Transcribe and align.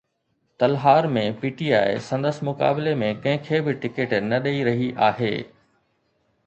Talhar 0.61 1.07
۾ 1.17 1.25
P 1.41 1.51
T 1.59 1.67
I 1.81 1.91
سندس 2.05 2.39
مقابلي 2.47 2.95
۾ 3.03 3.11
ڪنهن 3.25 3.45
کي 3.49 3.61
به 3.69 3.77
ٽڪيٽ 3.85 4.19
نه 4.33 4.43
ڏئي 4.47 4.67
رهي 4.71 4.91
آهي. 5.11 5.33